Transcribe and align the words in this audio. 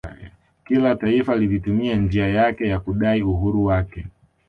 Kila 0.65 0.95
taifa 0.95 1.35
lilitumia 1.35 1.95
njia 1.95 2.27
yake 2.27 2.67
ya 2.67 2.79
kudai 2.79 3.21
uhuru 3.23 3.65
wake 3.65 4.07